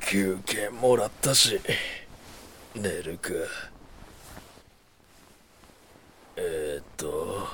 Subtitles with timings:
[0.00, 1.60] 休憩もらったし
[2.74, 3.30] 寝るか。
[6.36, 7.46] えー、っと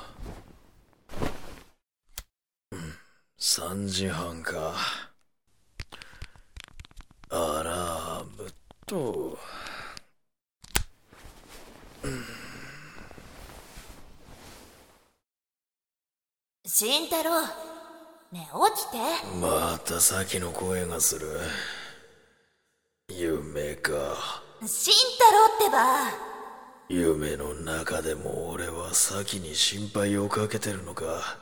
[3.38, 4.74] 3時半か。
[7.30, 8.50] アラーム
[8.86, 9.38] と
[16.78, 17.40] 慎太郎。
[17.40, 17.46] ね
[18.34, 18.38] え
[18.76, 18.98] 起きて。
[19.40, 21.40] また先の声がする。
[23.08, 24.42] 夢か。
[24.66, 26.10] 慎太郎ってば。
[26.90, 31.38] 夢の中でも俺は先に心配をかけてるのか。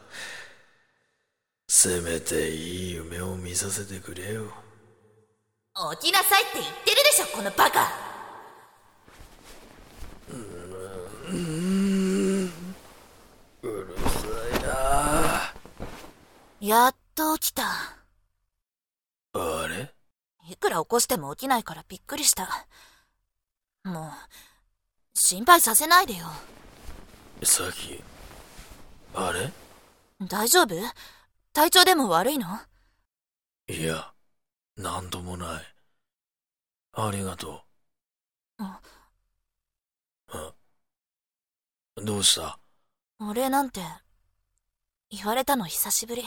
[1.67, 4.45] せめていい夢を見させてくれよ。
[5.99, 8.15] 起きなさいって言ってるでしょこのバカ
[13.65, 15.55] うるさいな
[16.67, 17.63] やっと起きた。
[19.35, 19.93] あれ？
[20.49, 22.49] いくら起こしても起きないからびっくりした。
[23.85, 24.11] もう
[25.13, 26.25] 心配させないでよ。
[27.43, 28.03] さき
[29.15, 29.53] あれ？
[30.27, 30.75] 大丈夫？
[31.53, 32.47] 体調でも悪いの？
[33.69, 34.15] いや
[34.79, 35.65] なんともない。
[36.95, 37.63] ありがと
[38.59, 38.63] う。
[38.63, 38.81] あ。
[40.29, 40.55] あ
[41.97, 42.59] どうした？
[43.21, 43.83] お礼なんて
[45.11, 46.25] 言われたの久しぶり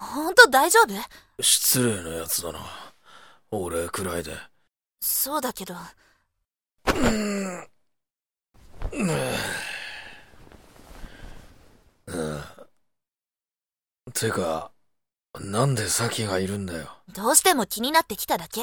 [0.00, 0.94] ほんと大丈夫？
[1.42, 2.60] 失礼なやつだな。
[3.50, 4.34] 俺くらいで。
[5.00, 5.74] そうだけど。
[6.86, 7.66] うん。
[14.14, 14.72] てか
[15.38, 16.88] なんでサキがいるんだよ？
[17.12, 18.62] どうしても気になってきただけ。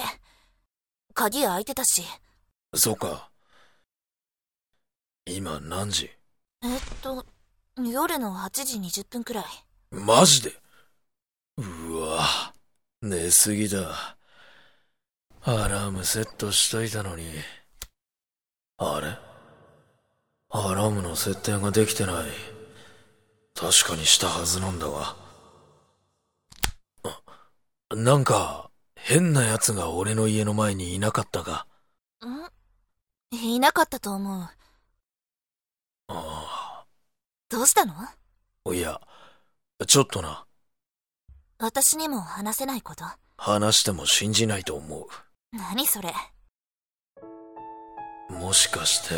[1.13, 2.03] 鍵開いてたし。
[2.73, 3.29] そうか。
[5.27, 6.09] 今何時？
[6.63, 7.25] えっと
[7.77, 9.45] 夜の8時20分くらい。
[9.91, 10.51] マジで？
[11.57, 12.53] うわ
[13.01, 14.17] 寝すぎだ。
[15.41, 17.25] アラームセットしといたのに。
[18.77, 19.17] あれ？
[20.49, 22.25] アラームの設定ができてない。
[23.55, 25.15] 確かにしたはずなんだが。
[27.03, 31.65] あなんか変な奴が俺の家の前にいなかったか？
[32.23, 33.35] ん？
[33.35, 34.49] いなかったと思う。
[36.09, 36.85] あ
[37.49, 37.93] どうしたの？
[37.95, 38.99] あいや
[39.87, 40.45] ちょっとな
[41.59, 43.03] 私にも話せないこと？
[43.35, 45.07] 話しても信じないと思う。
[45.51, 46.13] 何それ？
[48.29, 49.15] もしかして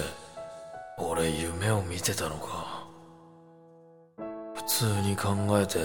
[0.97, 2.88] 俺夢を見てたのか？
[4.55, 5.79] 普通に考えて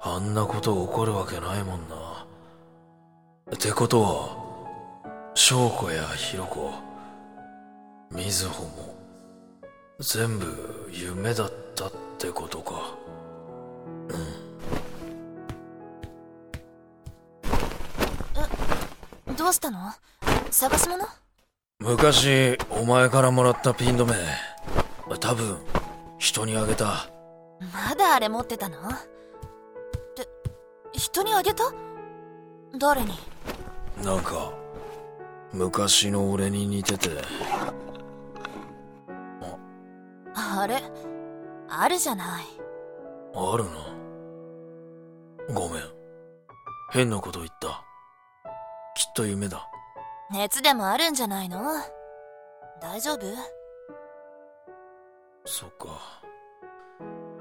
[0.00, 2.26] あんなこと起こるわけないもんな。
[3.54, 6.72] ってことは翔子やひろ子
[8.10, 8.94] 瑞穂も
[10.00, 12.96] 全部夢だったってことか
[19.42, 19.90] どうしたの？
[20.52, 21.04] 探し物
[21.80, 24.14] 昔お前からもらったピン止め。
[25.18, 25.58] 多分
[26.16, 27.10] 人にあげた。
[27.74, 28.76] まだあれ持ってたの？
[28.76, 28.80] っ
[30.14, 30.28] て
[30.92, 31.64] 人にあげた？
[32.78, 33.14] 誰に？
[34.04, 34.52] なんか
[35.52, 37.10] 昔の俺に似てて。
[40.36, 40.80] あれ？
[41.68, 42.44] あるじゃない。
[43.34, 43.70] あるな
[45.52, 45.82] ごめん。
[46.92, 47.84] 変なこと言った
[49.02, 49.68] きっと夢だ。
[50.30, 51.60] 熱でもあるんじゃないの？
[52.80, 53.26] 大丈夫？
[55.44, 56.22] そっか。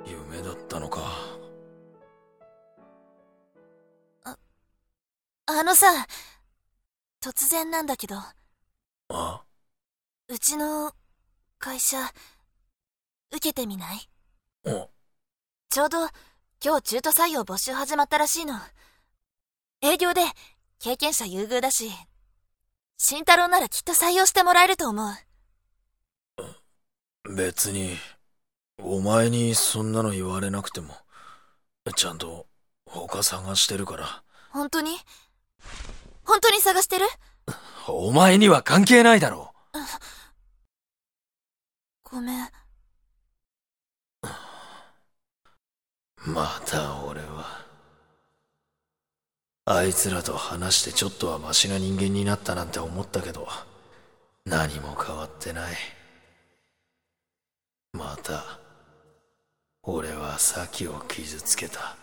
[0.04, 1.02] 夢だったのか。
[4.26, 5.86] あのさ
[7.24, 8.16] 突然なんだけど。
[9.10, 9.44] あ？
[10.30, 10.94] うちの
[11.60, 12.00] 会社
[13.32, 14.10] 受けてみない？
[14.66, 14.90] お。
[15.70, 16.08] ちょうど
[16.66, 18.56] 今日中途採用募集始まったらしいの。
[19.84, 20.22] 営業で
[20.84, 21.92] 経験者優遇だし
[22.98, 25.14] 慎太郎ならきっと採用してもらえると思う。
[27.36, 27.98] 別に
[28.82, 30.96] お前にそんなの言われなくても
[31.96, 32.48] ちゃんと
[32.88, 34.24] 他探してるから。
[34.50, 34.98] 本当に？
[36.24, 37.06] 本当に探してる？
[37.88, 39.54] お前には関係ないだろ
[42.04, 42.50] ごめん。
[46.26, 47.61] また俺は
[49.66, 53.48] あいつらと話してちょっとはマシな人間になったなんて思ったけど
[54.46, 55.76] 何も変わってない。
[57.94, 58.60] また
[59.84, 61.96] 俺は先を傷つけた。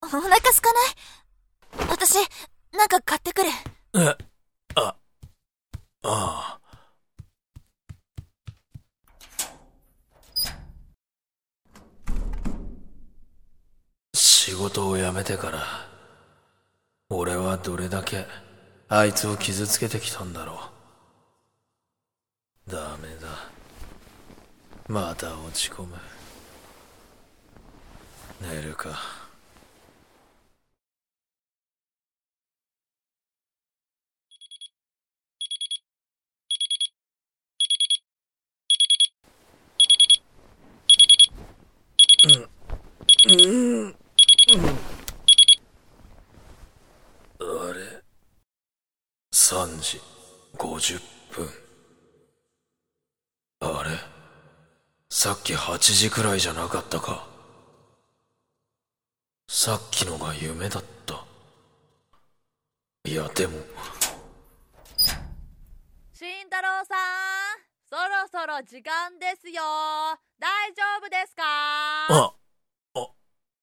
[0.00, 0.72] お腹空か
[1.78, 1.88] ない？
[1.88, 2.16] 私
[2.72, 3.48] なんか買ってくる。
[3.94, 4.16] え
[4.74, 4.96] あ
[6.02, 6.60] ああ
[14.48, 15.62] 仕事を辞めてから
[17.10, 18.24] 俺はどれだけ
[18.88, 20.58] あいつを傷つけてきたんだろ
[22.66, 22.70] う。
[22.70, 23.50] ダメだ。
[24.88, 25.96] また落ち込む。
[28.40, 28.88] 寝るか。
[43.26, 43.84] うん。
[43.84, 44.07] うん。
[44.50, 44.54] あ
[47.74, 48.02] れ
[49.30, 50.00] ？3時
[50.56, 50.98] 50
[51.30, 51.50] 分。
[53.60, 53.90] あれ？
[55.10, 57.28] さっき8時くらいじゃなかったか。
[59.50, 61.26] さっきのが夢だった。
[63.04, 63.58] いやでも。
[66.14, 66.98] 慎太郎さん
[67.90, 69.62] そろそろ時間ですよ。
[70.38, 71.42] 大丈夫ですか？
[72.08, 72.32] あ
[72.94, 73.12] あ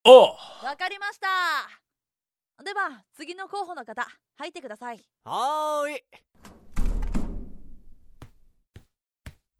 [0.07, 0.34] あ
[0.65, 1.27] わかりました。
[2.63, 4.03] では次の候補の方
[4.37, 4.99] 入ってください。
[5.23, 6.03] はーい。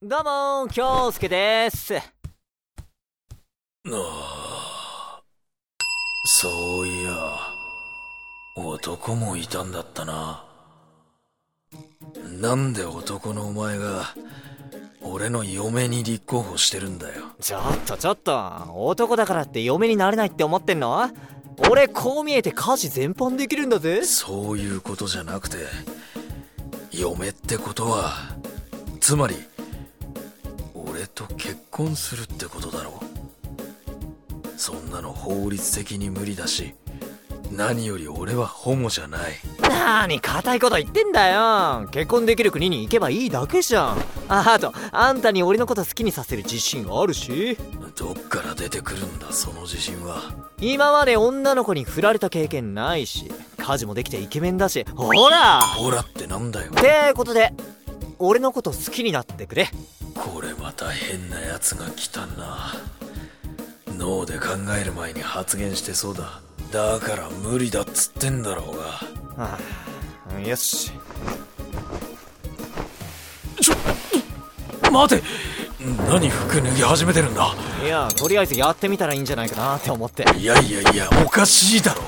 [0.02, 1.96] どうも京介です。
[1.98, 2.02] あ
[3.88, 5.22] あ
[6.26, 7.14] そういや
[8.58, 10.44] 男もいたんだったな。
[12.42, 14.16] なんで男のお前が
[15.08, 17.26] 俺の嫁に立候補してるんだよ。
[17.40, 18.36] ちょっとちょっと。
[18.76, 21.10] 男だからって嫁になれないって思ってんの？
[21.70, 24.04] 俺こう見えて家事全般できるんだぜ。
[24.04, 25.58] そういうことじゃなくて
[26.92, 28.14] 嫁ってことは
[29.00, 29.36] つまり
[30.74, 33.02] 俺と結婚するってことだろ
[34.58, 36.74] そんなの法律的に無理だし
[37.52, 39.34] 何より俺はホモじゃない。
[39.62, 41.88] なに固いこと言ってんだよ。
[41.92, 43.98] 結婚できる国に行けばいいだけじゃん。
[44.28, 47.58] ああとあんたに俺のこと好きにさせる自信あるし。
[47.96, 50.34] どっから出てくるんだその自信は。
[50.60, 53.32] 今まで女の子に振られた経験ないし。
[53.58, 54.86] 家事もできてイケメンだし。
[54.96, 55.62] ほら！
[55.62, 56.72] ほらってなんだよ。
[56.72, 57.54] ってことで
[58.20, 59.70] 俺のこと好きになってくれ。
[60.14, 62.74] これまた変なやつが来たな。
[63.98, 64.48] 脳で考
[64.80, 66.42] える前に発言してそうだ
[66.76, 68.84] だから無理だっつってんだろうが。
[69.42, 69.58] は
[70.36, 70.92] あよし。
[74.92, 75.24] 待て。
[76.10, 77.56] 何服脱ぎ始めてるんだ。
[77.82, 80.26] いやとりあえずやってみたらいいんじゃないかなって思って。
[80.38, 82.02] いやいやいやおかしいだろ。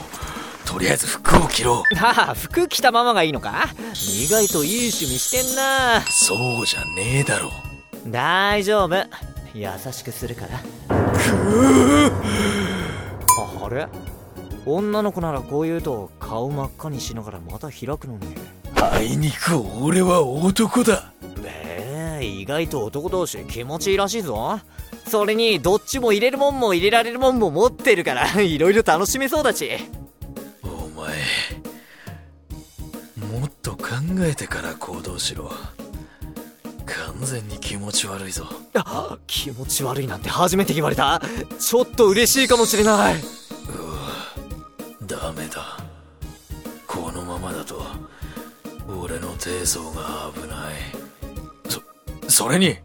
[0.66, 1.84] とりあえず服を着ろ。
[1.96, 3.70] はあ服着たままがいいのか？
[3.94, 6.02] 意外といい趣味してんな。
[6.02, 7.52] そうじゃねえだろ。
[8.06, 8.96] 大丈夫。
[9.54, 10.60] 優しくするから。
[13.64, 13.88] あれ？
[14.68, 18.28] 女の子ならこう言うと顔真っ赤にしながらまた開くのに
[18.76, 21.14] あいにく俺は男だ。
[21.44, 24.60] ええ意外と男同士気持ちいいらしいぞ。
[25.08, 29.72] それにどっちも入れるもんも入れられるもんも持ってるからいろいろ楽しめそうだし。
[30.64, 30.68] お
[31.00, 31.16] 前
[33.40, 33.86] もっと考
[34.20, 35.50] えてから行動しろ。
[36.86, 38.46] 完全に気持ち悪いぞ。
[38.76, 41.22] あ気持ち悪いなんて初めて言われた。
[41.60, 43.16] ちょっと嬉しいかもしれない
[49.68, 50.74] 俺の低層が危ない。
[51.70, 51.82] そ
[52.30, 52.78] それに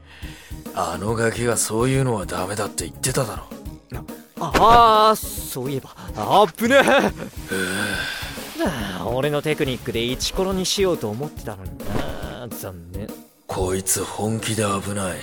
[0.75, 3.45] あのガキがそういうのはダメだって言ってただろ。
[4.41, 6.79] ああそういえばあっぶねえ。
[6.81, 7.13] は
[9.01, 12.49] あ俺のテクニックでイチコロにしようと思ってたのにな。
[12.49, 13.07] 残念。
[13.47, 15.19] こいつ本気で危ない。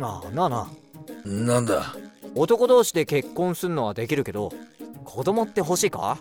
[0.00, 1.28] ああなあなあ。
[1.28, 1.94] なんだ？
[2.34, 4.52] 男同士で結婚すんのはできるけど
[5.04, 6.16] 子供って欲しいか？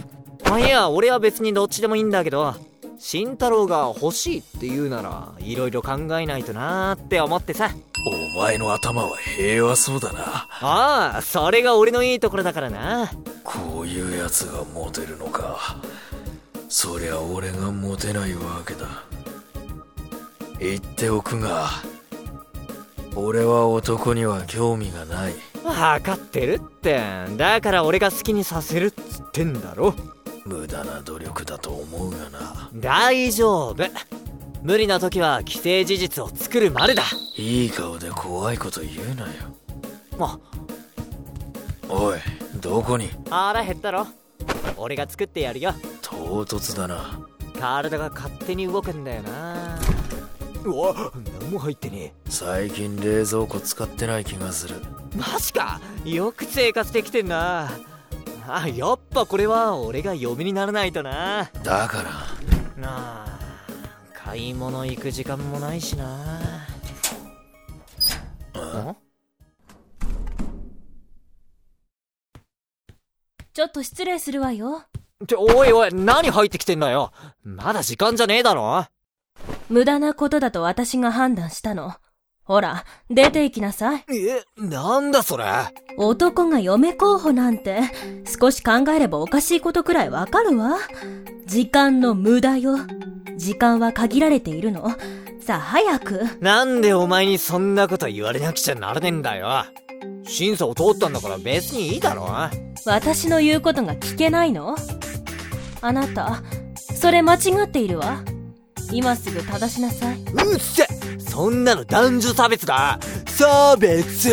[0.44, 2.54] まあいや俺は別にどっちでもいいんだけど
[3.02, 7.70] 慎太郎が欲しいって言うならいろいろ考えないとなーって思ってさ。
[8.36, 10.46] お前の頭は平和そうだな。
[10.60, 13.10] ああそれが俺のいいところだからな。
[13.42, 15.76] こういうやつがモテるのか。
[16.68, 18.86] そりゃ俺がモテないわけだ。
[20.58, 21.70] 言っておくが
[23.16, 25.34] 俺は男には興味がない。
[25.64, 27.00] 分かってるって
[27.38, 29.94] だから俺が好きにさせるっつってんだろ
[30.44, 32.70] 無駄な努力だと思うがな。
[32.74, 33.84] 大丈夫。
[34.62, 37.02] 無理な時は既成事実を作るまでだ。
[37.36, 39.30] いい顔で怖いこと言うなよ。
[40.18, 40.38] あ
[41.88, 42.18] おい
[42.60, 43.10] どこに？
[43.30, 44.06] 腹減ったろ。
[44.76, 45.74] 俺が作ってやるよ。
[46.02, 47.20] 唐突だな。
[47.58, 49.78] 体が勝手に動くんだよな。
[50.64, 54.76] うわ何も入ってね最近冷蔵庫使ってない気がする。
[55.14, 55.80] えマジか。
[56.04, 57.70] よく生活できてんな
[58.56, 62.10] あやっぱこれは俺が嫁にならないとなだから
[62.80, 63.38] なあ
[64.14, 66.50] 買い物行く時間もないしな
[73.52, 74.84] ちょっと失礼するわよ。
[75.22, 77.12] って、おいおい、何入ってきてんだよ。
[77.42, 78.86] まだ時間じゃねえだろ
[79.68, 81.94] 無駄なことだと私が判断したの。
[82.50, 84.04] ほら、出て行きなさい。
[84.10, 85.44] え、なんだそれ？
[85.96, 87.78] 男が嫁候補なんて、
[88.26, 90.78] 少し考えればおかしいことくらいわかるわ。
[91.46, 92.76] 時間の無駄よ。
[93.36, 94.96] 時間は限られているの。
[95.40, 96.24] さあ、早く。
[96.40, 99.64] なんでお前にそんなこと言われなくちゃならねえんだよ。
[100.24, 102.26] 審査を通ったんだから別にいいだろ。
[102.84, 104.74] 私の言うことが聞けないの？
[105.82, 106.42] あなた、
[106.96, 108.24] それ間違っているわ。
[108.90, 110.18] 今すぐ正しなさい。
[110.20, 110.84] うっせ
[111.18, 114.30] そんなの男女差別だ差別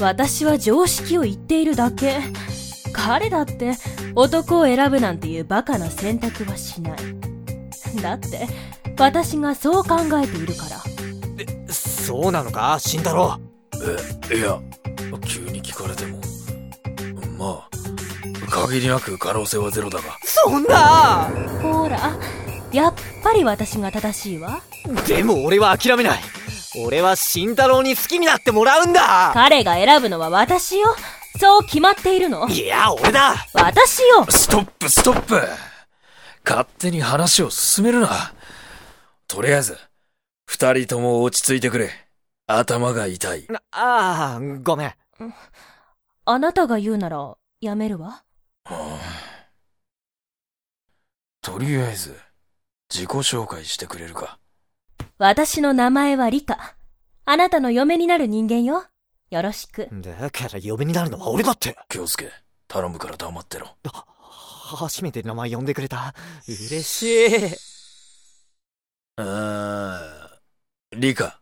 [0.00, 2.20] 私は常識を言っているだけ。
[2.92, 3.76] 彼だって
[4.14, 6.98] 男を選ぶなんていうバカな選択はしない。
[8.02, 8.48] だって、
[8.98, 11.72] 私がそう考えているから。
[11.72, 12.78] そうなのか？
[12.80, 13.38] 慎太郎。
[14.30, 14.58] え、いや、
[15.26, 16.20] 急に聞かれても。
[17.38, 17.68] まあ、
[18.50, 20.04] 限りなく可能性はゼロだが。
[20.24, 21.30] そんな
[21.62, 22.16] ほら、
[22.76, 24.60] やっぱり私が正しいわ。
[25.08, 26.20] でも俺は諦めない。
[26.84, 30.94] 俺は慎太郎に好きになってもらうんだ彼が選ぶのは私よ。
[31.40, 32.46] そう決まっているの。
[32.48, 35.40] いや、俺だ私よストップ、ストップ
[36.44, 38.34] 勝手に話を進めるな。
[39.26, 39.78] とりあえず、
[40.44, 41.88] 二人とも落ち着いてくれ。
[42.46, 43.46] 頭が痛い。
[43.48, 44.94] なああ、ごめん。
[46.26, 48.22] あなたが言うなら、やめるわ。
[48.66, 49.00] はあ
[51.40, 52.25] とりあえず、
[52.92, 54.38] 自己紹介してくれるか。
[55.18, 56.76] 私の名前はリカ。
[57.24, 58.84] あなたの嫁になる人間よ。
[59.30, 59.88] よろしく。
[59.90, 61.76] だから嫁になるのは俺だって。
[61.88, 62.30] 京介、
[62.68, 63.76] 頼むから黙ってろ。
[63.82, 66.14] 初めて名前呼んでくれた。
[66.46, 67.56] 嬉しい。
[69.16, 71.40] あー、リカ。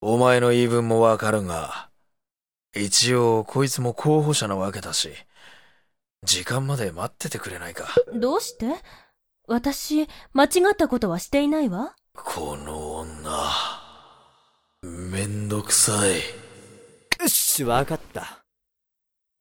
[0.00, 1.90] お前の言い分もわかるが、
[2.74, 5.10] 一応こいつも候補者なわけだし、
[6.24, 7.88] 時間まで待っててくれないか。
[8.14, 8.66] どうして？
[9.52, 11.94] 私、間違ったことはしていないわ？
[12.14, 13.30] この女、
[14.82, 16.14] めんどくさい。
[17.22, 18.38] よし、わかった。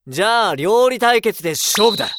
[0.08, 2.10] じゃあ、料理対決で勝負だ。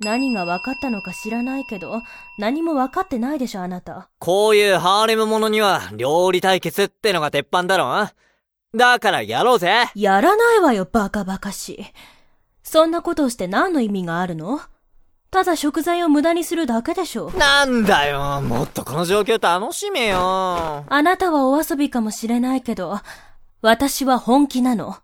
[0.00, 2.00] 何が分かったのか知らないけど、
[2.38, 4.08] 何も分かってないでしょ、あなた。
[4.18, 8.08] こういうハーレムものには、料理対決ってのが鉄板だろ？
[8.74, 11.84] だからやろうぜやらないわよ、バカバカしい。
[12.62, 14.60] そんなことをして何の意味があるの？
[15.34, 17.32] ただ食材を無駄にするだけでしょ。
[17.32, 20.84] なんだよ、もっとこの状況楽しめよ。
[20.88, 23.00] あなたはお遊びかもしれないけど、
[23.60, 24.96] 私は本気なの。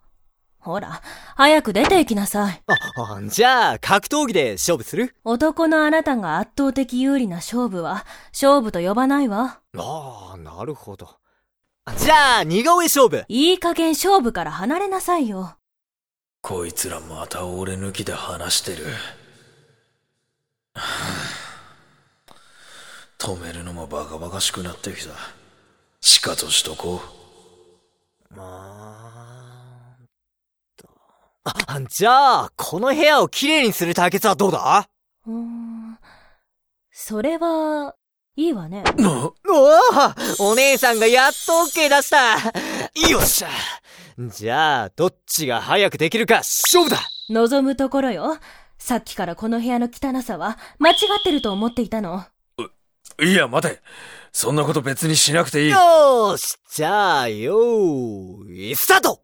[0.61, 1.03] ほら、
[1.35, 2.63] 早く出て行きなさい。
[2.69, 5.17] あ、あじゃあ、格闘技で勝負する？
[5.25, 9.59] 男のあなたが圧倒的有利な勝負は、勝負と呼ばないわ。
[9.77, 11.17] ああ、なるほど。
[11.97, 15.57] じゃあ、似顔絵勝負いい加減勝負から離れなさいよ。
[16.41, 18.87] こいつらまた俺抜きで話してる。
[20.81, 21.37] は
[22.29, 22.35] あ
[23.19, 25.13] 止めるのもバカバカしくなってきた。
[26.01, 27.03] しかとしとこ
[28.35, 28.35] う。
[28.39, 30.07] あーっ
[30.77, 30.89] と。
[31.45, 34.89] あ、じゃあ、この部屋をきれいにする対決はどうだ？
[35.27, 35.99] うーん。
[36.91, 37.95] それは、
[38.37, 38.85] いいわね。
[38.97, 39.35] な、お
[40.39, 42.37] おお姉さんがやっと OK 出した
[43.11, 43.49] よっしゃ
[44.19, 46.97] じゃあ、どっちが早くできるか勝負だ
[47.29, 48.39] 望むところよ。
[48.81, 52.25] さっきからこの部屋の汚さは、間違ってると思っていたの？
[53.23, 53.81] いや、待て。
[54.33, 55.71] そんなこと別にしなくていい。
[55.71, 59.23] よーしじゃあ、よーい、スタート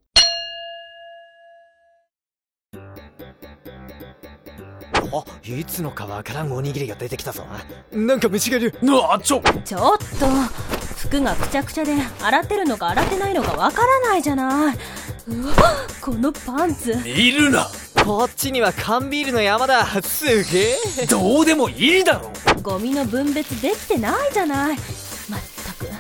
[5.13, 7.45] あ、いつのかわからんおにぎりが出てきたぞ。
[7.91, 8.75] なんか虫がいる。
[8.83, 10.27] なあ、ちょ、ちょっと、
[10.97, 14.77] 服がくちゃくちゃで、洗ってるのか洗ってないのかわからないじゃない。
[15.29, 15.55] うわ、
[16.03, 16.93] このパンツ。
[17.09, 17.67] いるな。
[18.07, 19.85] こっちには缶ビールの山だ。
[20.01, 21.07] すげえ。
[21.11, 22.31] どうでもいいだろ。
[22.63, 24.77] ゴミの分別できてないじゃない。
[25.29, 25.91] まったく、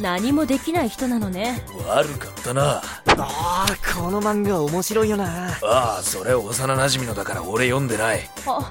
[0.00, 1.64] 何もできない人なのね。
[1.86, 2.82] 悪かったな。
[2.82, 2.82] あ
[3.16, 3.66] あ、
[3.96, 5.50] この漫画面白いよな。
[5.62, 8.28] ああ、それ幼馴染のだから俺読んでない。
[8.44, 8.68] あ、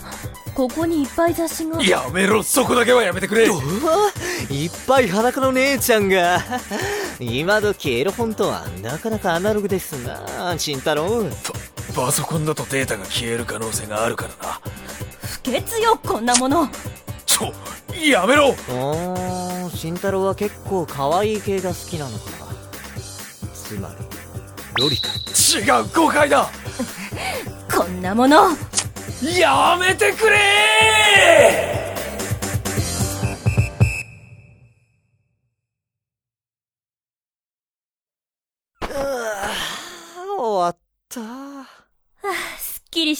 [0.54, 1.82] ここにいっぱい雑誌が。
[1.82, 3.48] やめろ、そこだけはやめてくれ。
[3.48, 3.54] う？
[3.54, 3.62] わ
[4.50, 6.44] いっぱい裸の姉ちゃんが。
[7.22, 11.30] 今時エロ本とはなかなかアナログですな、慎太郎。
[11.92, 14.60] パパソコンだとデータが消える可能性があるからな。
[15.22, 16.68] 不潔よ、こんなもの。
[17.26, 17.54] ちょ、
[17.96, 22.26] やめろおー、慎太郎は結構可愛い系が好きなのか。
[23.54, 24.06] つまり、
[24.78, 25.10] ロリか。
[25.52, 26.50] 違う、誤解だ
[27.74, 28.50] こんなもの。
[29.38, 31.81] やめてくれ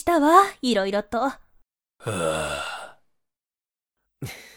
[0.02, 1.20] したわ、いろいろと。
[1.20, 1.38] は
[2.06, 2.98] あ、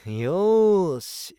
[0.06, 1.36] よーし。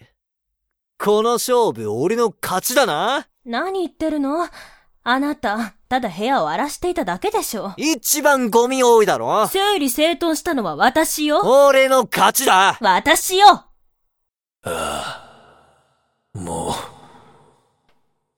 [1.00, 3.28] この勝負俺の勝ちだな。
[3.46, 4.48] 何言ってるの？
[5.08, 7.74] あなた、ただ部屋を荒らしていただけでしょ。
[7.78, 9.48] 一番ゴミ多いだろ。
[9.48, 11.42] 整理整頓したのは私よ。
[11.44, 12.78] 俺の勝ちだ。
[12.82, 13.72] 私よあ
[16.36, 16.74] あ、もう、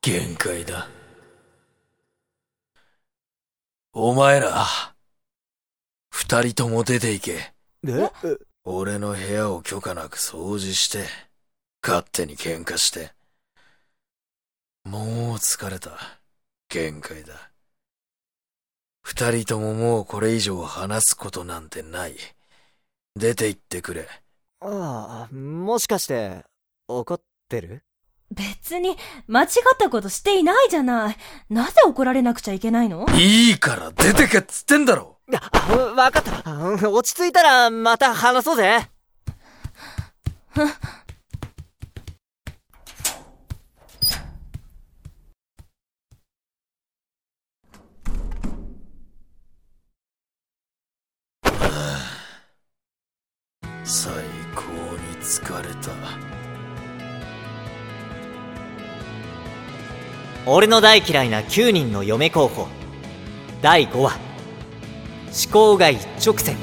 [0.02, 0.88] 限界だ。
[3.92, 4.66] お前ら、
[6.20, 7.54] 二人とも出て行け。
[7.88, 8.10] え？
[8.66, 11.06] 俺の部屋を許可なく掃除して、
[11.84, 13.12] 勝手に喧嘩して。
[14.84, 15.04] もう
[15.36, 15.92] 疲れた。
[16.70, 17.52] 限界だ。
[19.04, 22.16] 二人とももうこれ以上話すことなんてない。
[23.16, 24.10] 出て行ってくれ。
[24.62, 26.44] ああ、もしかして、
[26.88, 27.84] 怒ってる？
[28.32, 28.98] 別に、
[29.28, 31.18] 間違ったことしていないじゃない。
[31.52, 33.06] なぜ怒られなくちゃいけないの？
[33.14, 36.52] いいから出てけっつってんだろあ、わかった。
[36.52, 38.88] うん落ち着いたらまた話そうぜ。
[53.84, 54.14] 最
[54.54, 55.92] 高に疲れた。
[60.46, 62.68] 俺の大嫌いな9人の嫁候補
[63.62, 64.27] 第5話
[65.32, 66.56] 思考が一直線。